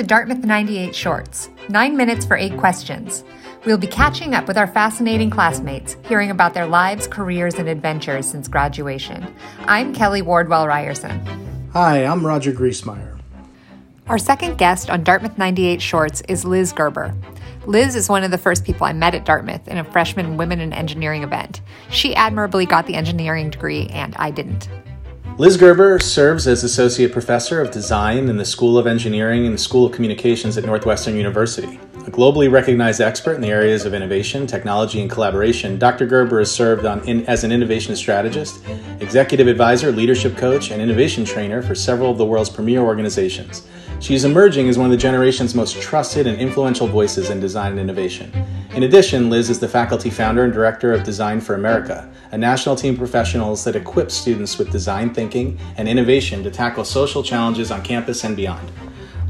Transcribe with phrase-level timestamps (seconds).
[0.00, 3.22] to Dartmouth 98 Shorts, nine minutes for eight questions.
[3.66, 8.24] We'll be catching up with our fascinating classmates, hearing about their lives, careers, and adventures
[8.24, 9.26] since graduation.
[9.66, 11.20] I'm Kelly Wardwell Ryerson.
[11.74, 13.20] Hi, I'm Roger Griesmeyer.
[14.06, 17.14] Our second guest on Dartmouth 98 Shorts is Liz Gerber.
[17.66, 20.60] Liz is one of the first people I met at Dartmouth in a freshman women
[20.60, 21.60] in engineering event.
[21.90, 24.66] She admirably got the engineering degree, and I didn't.
[25.40, 29.58] Liz Gerber serves as Associate Professor of Design in the School of Engineering and the
[29.58, 31.80] School of Communications at Northwestern University.
[32.06, 36.04] A globally recognized expert in the areas of innovation, technology, and collaboration, Dr.
[36.04, 38.62] Gerber has served on, in, as an innovation strategist,
[39.00, 43.66] executive advisor, leadership coach, and innovation trainer for several of the world's premier organizations.
[43.98, 47.72] She is emerging as one of the generation's most trusted and influential voices in design
[47.72, 48.30] and innovation.
[48.72, 52.76] In addition, Liz is the faculty founder and director of Design for America, a national
[52.76, 57.72] team of professionals that equips students with design thinking and innovation to tackle social challenges
[57.72, 58.70] on campus and beyond.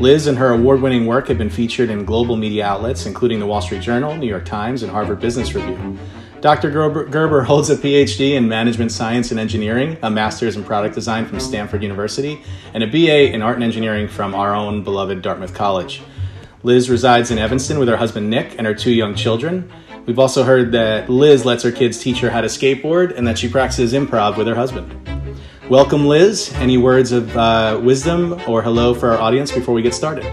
[0.00, 3.46] Liz and her award winning work have been featured in global media outlets, including the
[3.46, 5.96] Wall Street Journal, New York Times, and Harvard Business Review.
[6.40, 6.70] Dr.
[6.70, 11.26] Gerber, Gerber, holds a PhD in Management Science and Engineering, a Master's in Product Design
[11.26, 12.42] from Stanford University,
[12.74, 16.02] and a BA in Art and Engineering from our own beloved Dartmouth College.
[16.68, 19.72] Liz resides in Evanston with her husband Nick and her two young children.
[20.04, 23.38] We've also heard that Liz lets her kids teach her how to skateboard and that
[23.38, 24.94] she practices improv with her husband.
[25.70, 26.52] Welcome, Liz.
[26.56, 30.26] Any words of uh, wisdom or hello for our audience before we get started?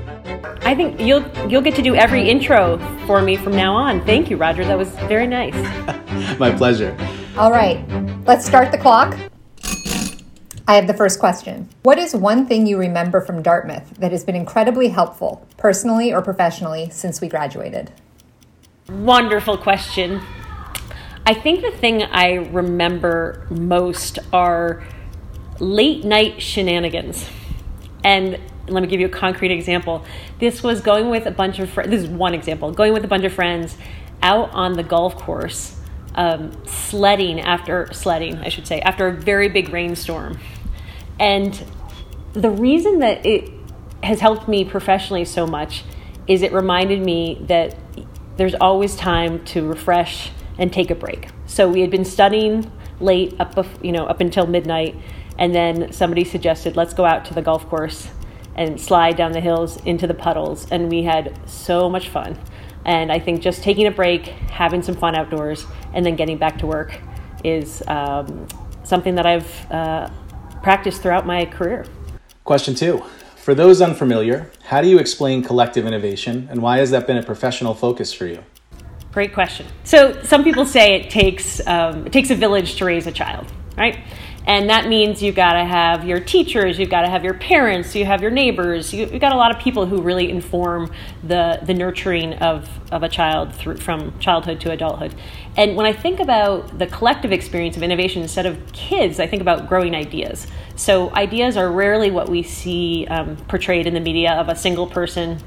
[0.65, 4.05] I think you'll you'll get to do every intro for me from now on.
[4.05, 4.65] Thank you, Roger.
[4.65, 5.55] That was very nice.
[6.37, 6.97] My pleasure.
[7.37, 7.79] All right,
[8.25, 9.17] let's start the clock.
[10.67, 11.69] I have the first question.
[11.83, 16.23] What is one thing you remember from Dartmouth that has been incredibly helpful, personally or
[16.23, 17.91] professionally, since we graduated?
[18.89, 20.21] Wonderful question.
[21.27, 24.83] I think the thing I remember most are
[25.59, 27.29] late night shenanigans.
[28.03, 30.03] And let me give you a concrete example.
[30.39, 33.07] This was going with a bunch of friends, this is one example, going with a
[33.07, 33.77] bunch of friends
[34.23, 35.74] out on the golf course,
[36.15, 40.39] um, sledding after, sledding, I should say, after a very big rainstorm.
[41.19, 41.63] And
[42.33, 43.51] the reason that it
[44.03, 45.83] has helped me professionally so much
[46.27, 47.75] is it reminded me that
[48.37, 51.29] there's always time to refresh and take a break.
[51.45, 54.95] So we had been studying late up, you know, up until midnight,
[55.37, 58.09] and then somebody suggested let's go out to the golf course
[58.55, 62.39] and slide down the hills into the puddles, and we had so much fun.
[62.85, 66.59] And I think just taking a break, having some fun outdoors, and then getting back
[66.59, 66.99] to work
[67.43, 68.47] is um,
[68.83, 70.09] something that I've uh,
[70.63, 71.85] practiced throughout my career.
[72.43, 73.03] Question two.
[73.35, 77.23] For those unfamiliar, how do you explain collective innovation and why has that been a
[77.23, 78.43] professional focus for you?
[79.11, 79.67] Great question.
[79.83, 83.45] So, some people say it takes, um, it takes a village to raise a child,
[83.77, 83.97] right?
[84.47, 87.95] And that means you've got to have your teachers, you've got to have your parents,
[87.95, 90.91] you have your neighbors, you, have got a lot of people who really inform
[91.23, 95.15] the, the nurturing of, of a child through, from childhood to adulthood.
[95.57, 99.41] And when I think about the collective experience of innovation instead of kids, I think
[99.41, 100.45] about growing ideas.
[100.75, 104.85] So ideas are rarely what we see um, portrayed in the media of a single
[104.85, 105.41] person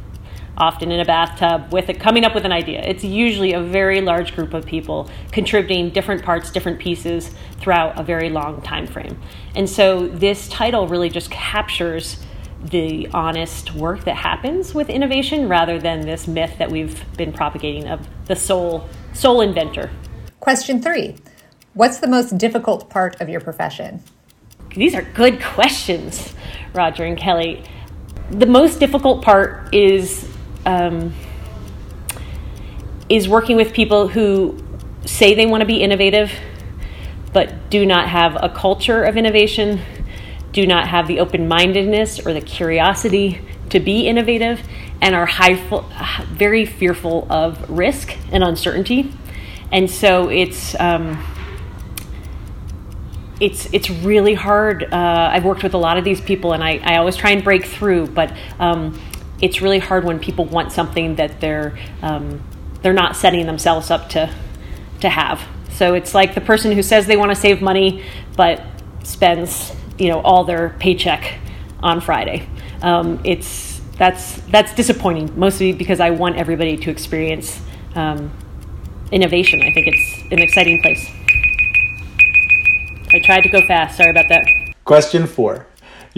[0.59, 2.83] often in a bathtub with it coming up with an idea.
[2.83, 7.31] It's usually a very large group of people contributing different parts, different pieces
[7.61, 9.19] throughout a very long time frame.
[9.55, 12.19] And so this title really just captures
[12.63, 17.89] the honest work that happens with innovation rather than this myth that we've been propagating
[17.89, 19.91] of the sole sole inventor.
[20.41, 21.17] Question 3.
[21.75, 24.03] What's the most difficult part of your profession?
[24.75, 26.35] These are good questions,
[26.75, 27.65] Roger and Kelly.
[28.31, 30.28] The most difficult part is
[30.69, 31.15] um,
[33.09, 34.63] is working with people who
[35.07, 36.31] say they want to be innovative,
[37.33, 39.81] but do not have a culture of innovation,
[40.53, 43.41] do not have the open mindedness or the curiosity
[43.71, 44.61] to be innovative,
[45.01, 45.55] and are high,
[46.33, 49.11] very fearful of risk and uncertainty.
[49.73, 51.23] And so it's um,
[53.41, 54.85] it's it's really hard.
[54.85, 57.43] Uh, I've worked with a lot of these people, and I, I always try and
[57.43, 58.99] break through, but um,
[59.41, 62.43] it's really hard when people want something that they're um,
[62.83, 64.33] they're not setting themselves up to
[65.01, 65.43] to have.
[65.71, 68.05] So it's like the person who says they want to save money
[68.37, 68.63] but
[69.05, 71.39] spends you know all their paycheck
[71.81, 72.49] on Friday.
[72.83, 77.61] Um, it's that's that's disappointing, mostly because I want everybody to experience
[77.95, 78.33] um,
[79.11, 79.61] innovation.
[79.61, 81.11] I think it's an exciting place.
[83.13, 83.97] I tried to go fast.
[83.97, 84.45] Sorry about that.
[84.85, 85.68] Question four.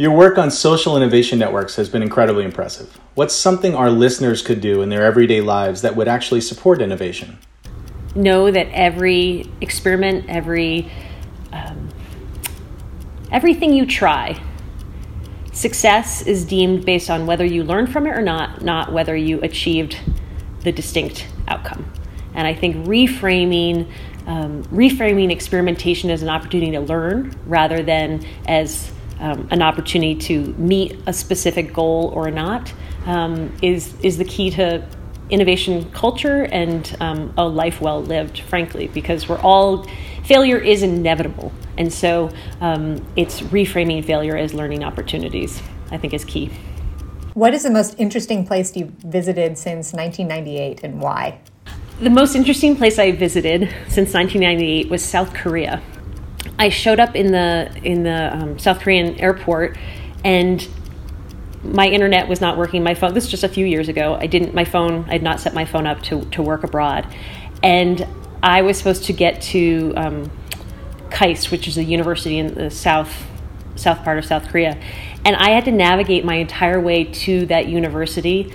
[0.00, 2.98] Your work on social innovation networks has been incredibly impressive.
[3.16, 7.38] What's something our listeners could do in their everyday lives that would actually support innovation?
[8.14, 10.90] Know that every experiment, every
[11.52, 11.90] um,
[13.30, 14.42] everything you try
[15.52, 19.38] success is deemed based on whether you learned from it or not, not whether you
[19.42, 19.98] achieved
[20.62, 21.92] the distinct outcome.
[22.32, 23.86] And I think reframing
[24.26, 30.52] um, reframing experimentation as an opportunity to learn rather than as um, an opportunity to
[30.54, 32.72] meet a specific goal or not
[33.06, 34.86] um, is is the key to
[35.30, 38.40] innovation culture and um, a life well lived.
[38.40, 39.86] Frankly, because we're all
[40.24, 42.30] failure is inevitable, and so
[42.60, 45.62] um, it's reframing failure as learning opportunities.
[45.90, 46.50] I think is key.
[47.34, 51.40] What is the most interesting place you've visited since 1998 and why?
[52.00, 55.82] The most interesting place I visited since 1998 was South Korea.
[56.60, 59.78] I showed up in the in the um, South Korean airport,
[60.22, 60.68] and
[61.64, 62.82] my internet was not working.
[62.82, 63.14] My phone.
[63.14, 64.18] This was just a few years ago.
[64.20, 64.54] I didn't.
[64.54, 65.06] My phone.
[65.08, 67.06] I had not set my phone up to to work abroad,
[67.62, 68.06] and
[68.42, 70.30] I was supposed to get to um,
[71.08, 73.26] KAIST, which is a university in the south
[73.74, 74.78] south part of South Korea,
[75.24, 78.52] and I had to navigate my entire way to that university,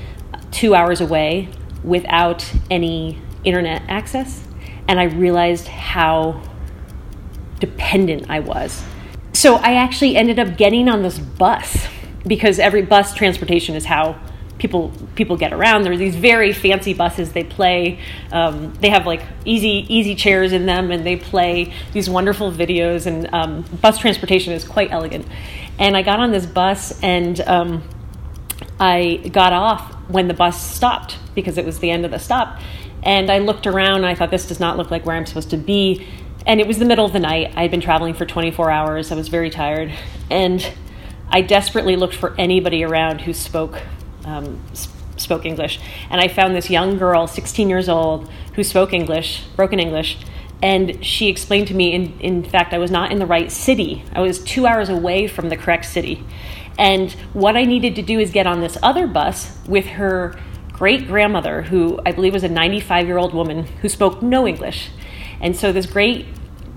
[0.52, 1.50] two hours away,
[1.84, 4.44] without any internet access,
[4.88, 6.44] and I realized how
[7.60, 8.84] dependent I was.
[9.34, 11.88] So I actually ended up getting on this bus
[12.26, 14.20] because every bus transportation is how
[14.58, 15.84] people people get around.
[15.84, 17.34] There are these very fancy buses.
[17.34, 18.00] They play.
[18.32, 23.06] Um, they have like easy easy chairs in them, and they play these wonderful videos.
[23.06, 25.26] And um, bus transportation is quite elegant.
[25.78, 27.84] And I got on this bus, and um,
[28.80, 32.60] I got off when the bus stopped because it was the end of the stop.
[33.04, 33.98] And I looked around.
[33.98, 36.08] and I thought this does not look like where I'm supposed to be
[36.46, 37.54] and it was the middle of the night.
[37.56, 39.12] I had been traveling for 24 hours.
[39.12, 39.92] I was very tired,
[40.30, 40.74] and
[41.30, 43.82] I desperately looked for anybody around who spoke
[44.26, 44.62] um,
[45.18, 45.80] spoke English.
[46.10, 50.18] And I found this young girl, 16 years old, who spoke English, broken English.
[50.62, 54.04] And she explained to me, in, in fact, I was not in the right city.
[54.14, 56.24] I was two hours away from the correct city.
[56.78, 60.40] And what I needed to do is get on this other bus with her
[60.72, 64.90] great grandmother, who I believe was a 95 year old woman who spoke no English.
[65.42, 66.26] And so this great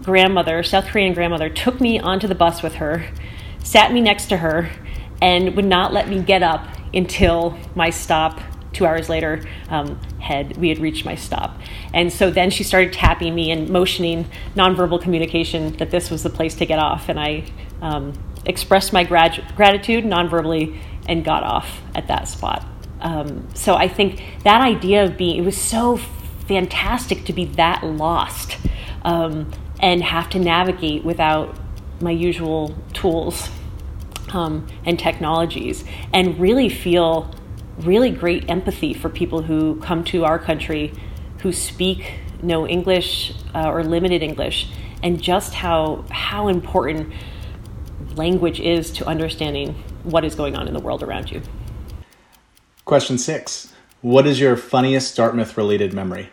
[0.02, 3.06] grandmother, South Korean grandmother, took me onto the bus with her,
[3.62, 4.70] sat me next to her,
[5.20, 8.40] and would not let me get up until my stop
[8.72, 11.60] two hours later um, had we had reached my stop.
[11.93, 16.31] And so then she started tapping me and motioning nonverbal communication that this was the
[16.31, 17.08] place to get off.
[17.08, 17.44] And i
[17.81, 18.12] um,
[18.44, 22.64] expressed my grat- gratitude nonverbally and got off at that spot.
[23.00, 26.00] Um, so i think that idea of being it was so
[26.49, 28.56] fantastic to be that lost
[29.03, 31.56] um, and have to navigate without
[32.00, 33.50] my usual tools
[34.33, 37.33] um, and technologies and really feel
[37.81, 40.93] really great empathy for people who come to our country
[41.41, 44.69] who speak no English uh, or limited English
[45.03, 47.12] and just how how important
[48.17, 51.43] language is to understanding what is going on in the world around you.
[52.85, 53.73] Question six.
[54.00, 56.31] What is your funniest Dartmouth related memory?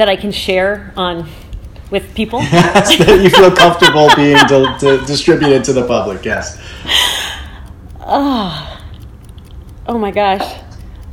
[0.00, 1.28] That I can share on
[1.90, 2.40] with people.
[2.50, 6.24] that you feel comfortable being to, to distributed to the public.
[6.24, 6.58] Yes.
[8.00, 8.82] Oh,
[9.86, 10.58] oh my gosh.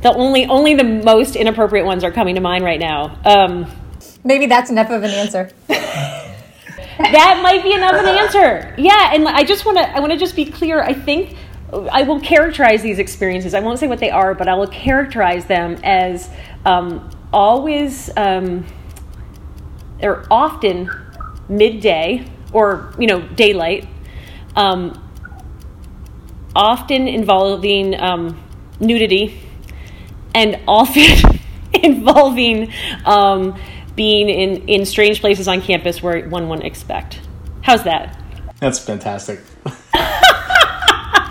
[0.00, 3.18] The only only the most inappropriate ones are coming to mind right now.
[3.26, 3.70] Um,
[4.24, 5.50] Maybe that's enough of an answer.
[5.68, 8.74] that might be enough of an answer.
[8.78, 10.82] Yeah, and I just want to I want to just be clear.
[10.82, 11.36] I think
[11.72, 13.52] I will characterize these experiences.
[13.52, 16.30] I won't say what they are, but I will characterize them as
[16.64, 18.08] um, always.
[18.16, 18.64] Um,
[20.02, 20.90] or often
[21.48, 23.86] midday or you know daylight
[24.56, 25.00] um,
[26.54, 28.38] often involving um,
[28.80, 29.40] nudity
[30.34, 31.40] and often
[31.82, 32.72] involving
[33.04, 33.58] um,
[33.94, 37.20] being in, in strange places on campus where one wouldn't expect.
[37.62, 38.20] How's that?
[38.60, 39.40] That's fantastic.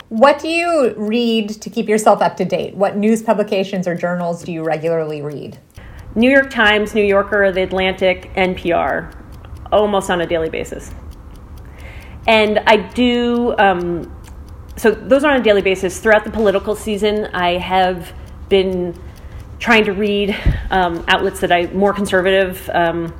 [0.09, 2.75] What do you read to keep yourself up to date?
[2.75, 5.59] What news publications or journals do you regularly read
[6.17, 9.13] New York Times, New Yorker, The Atlantic, NPR,
[9.71, 10.91] almost on a daily basis.
[12.25, 14.11] And I do, um,
[14.77, 15.99] so those are on a daily basis.
[15.99, 18.13] Throughout the political season, I have
[18.49, 18.99] been
[19.59, 20.35] trying to read
[20.71, 23.13] um, outlets that I, more conservative um,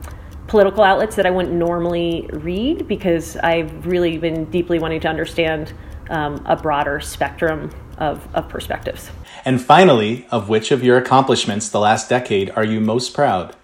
[0.47, 5.71] political outlets that I wouldn't normally read because I've really been deeply wanting to understand
[6.09, 9.09] um, a broader spectrum of, of perspectives.
[9.45, 13.55] And finally, of which of your accomplishments the last decade are you most proud?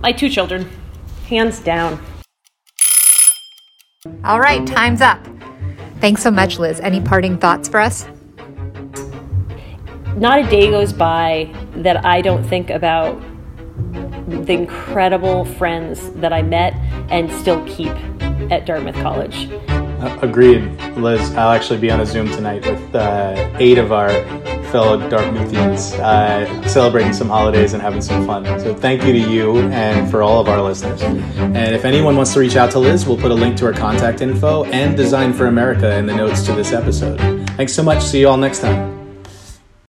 [0.00, 0.70] My two children,
[1.26, 2.02] hands down.
[4.24, 5.26] All right, time's up.
[6.00, 6.80] Thanks so much, Liz.
[6.80, 8.06] Any parting thoughts for us?
[10.16, 13.20] Not a day goes by that I don't think about
[14.28, 16.74] the incredible friends that I met
[17.10, 17.92] and still keep
[18.50, 19.50] at Dartmouth College.
[19.68, 21.34] Uh, agreed, Liz.
[21.34, 24.10] I'll actually be on a Zoom tonight with uh, eight of our
[24.70, 28.44] fellow Dartmouthians uh, celebrating some holidays and having some fun.
[28.60, 31.00] So thank you to you and for all of our listeners.
[31.02, 33.72] And if anyone wants to reach out to Liz, we'll put a link to her
[33.72, 37.18] contact info and Design for America in the notes to this episode.
[37.56, 38.02] Thanks so much.
[38.02, 38.87] See you all next time.